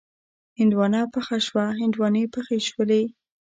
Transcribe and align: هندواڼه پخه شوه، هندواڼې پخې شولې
هندواڼه 0.59 1.01
پخه 1.13 1.37
شوه، 1.47 1.65
هندواڼې 1.81 2.23
پخې 2.33 2.57
شولې 2.67 3.03